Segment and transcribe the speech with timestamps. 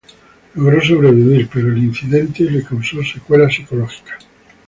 [0.55, 4.25] Logró sobrevivir pero el incidente le causó secuelas psicológicas.